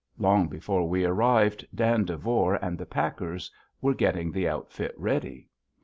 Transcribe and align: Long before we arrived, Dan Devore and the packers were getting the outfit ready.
Long 0.17 0.47
before 0.47 0.89
we 0.89 1.05
arrived, 1.05 1.63
Dan 1.75 2.05
Devore 2.05 2.55
and 2.55 2.75
the 2.79 2.87
packers 2.87 3.51
were 3.83 3.93
getting 3.93 4.31
the 4.31 4.47
outfit 4.49 4.95
ready. 4.97 5.47